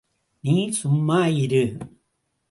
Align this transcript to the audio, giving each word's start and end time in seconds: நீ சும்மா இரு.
நீ 0.43 0.69
சும்மா 0.69 1.27
இரு. 1.27 1.77